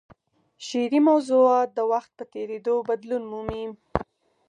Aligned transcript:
شعري 0.65 0.99
موضوعات 1.09 1.69
د 1.73 1.79
وخت 1.91 2.11
په 2.19 2.23
تېرېدو 2.33 2.75
بدلون 2.89 3.23
مومي. 3.31 3.65